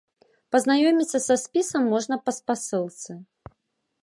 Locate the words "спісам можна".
1.43-2.15